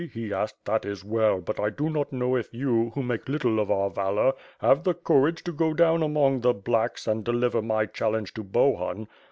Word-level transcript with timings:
he 0.15 0.33
asked, 0.33 0.55
'that 0.65 0.83
is 0.83 1.05
well, 1.05 1.39
but 1.39 1.59
I 1.59 1.69
do 1.69 1.87
not 1.87 2.11
know 2.11 2.35
if 2.35 2.51
you, 2.51 2.89
who 2.95 3.03
make 3.03 3.29
little 3.29 3.59
of 3.59 3.69
our 3.69 3.91
valor, 3.91 4.33
have 4.57 4.83
the 4.83 4.95
courage 4.95 5.43
to 5.43 5.51
go 5.51 5.75
down 5.75 6.01
among 6.01 6.41
the 6.41 6.53
'blacks' 6.55 7.05
and 7.05 7.23
deliver 7.23 7.61
my 7.61 7.85
challenge 7.85 8.33
to 8.33 8.43
Bohun.' 8.43 9.07